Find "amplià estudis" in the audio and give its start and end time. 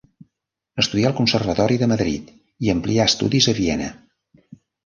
2.75-3.51